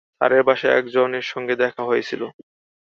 [0.11, 2.21] স্যারের বাসায় একজনের সঙ্গে দেখা হয়েছিল।